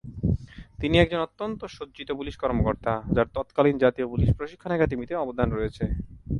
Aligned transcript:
তিনি 0.79 0.95
একজন 0.99 1.19
অত্যন্ত 1.21 1.61
সজ্জিত 1.75 2.09
পুলিশ 2.11 2.35
কর্মকর্তা 2.37 2.93
যার 3.15 3.27
তৎকালীন 3.35 3.75
জাতীয় 3.77 4.07
পুলিশ 4.07 4.29
প্রশিক্ষণ 4.37 4.71
একাডেমিতে 4.73 5.13
অবদান 5.15 5.47
রয়েছে। 5.51 5.83